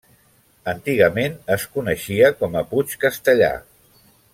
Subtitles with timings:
[0.71, 3.55] Antigament es coneixia com a puig Castellar.